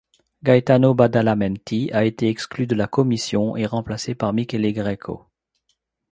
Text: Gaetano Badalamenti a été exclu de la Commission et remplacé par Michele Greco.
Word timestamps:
Gaetano 0.41 0.95
Badalamenti 0.95 1.91
a 1.93 2.05
été 2.05 2.27
exclu 2.27 2.65
de 2.65 2.73
la 2.73 2.87
Commission 2.87 3.55
et 3.55 3.67
remplacé 3.67 4.15
par 4.15 4.33
Michele 4.33 4.73
Greco. 4.73 5.27